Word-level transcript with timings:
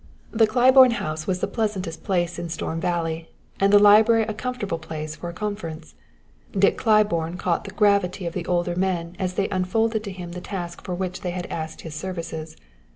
The 0.31 0.47
Claiborne 0.47 0.97
house 0.97 1.27
was 1.27 1.41
the 1.41 1.47
pleasantest 1.47 2.03
place 2.03 2.39
in 2.39 2.49
Storm 2.49 2.81
Valley, 2.81 3.29
and 3.59 3.71
the 3.71 3.77
library 3.77 4.23
a 4.23 4.33
comfortable 4.33 4.79
place 4.79 5.15
for 5.15 5.29
a 5.29 5.31
conference. 5.33 5.93
Dick 6.57 6.75
Claiborne 6.75 7.37
caught 7.37 7.65
the 7.65 7.71
gravity 7.75 8.25
of 8.25 8.33
the 8.33 8.47
older 8.47 8.75
men 8.75 9.15
as 9.19 9.35
they 9.35 9.47
unfolded 9.49 10.03
to 10.05 10.11
him 10.11 10.31
the 10.31 10.41
task 10.41 10.83
for 10.83 10.95
which 10.95 11.21
they 11.21 11.29
had 11.29 11.45
asked 11.51 11.81
his 11.81 11.93
services. 11.93 12.55